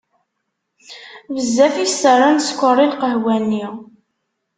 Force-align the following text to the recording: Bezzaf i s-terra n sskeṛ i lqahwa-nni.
Bezzaf 1.33 1.75
i 1.83 1.87
s-terra 1.91 2.29
n 2.31 2.37
sskeṛ 2.41 2.77
i 2.85 2.87
lqahwa-nni. 2.91 3.65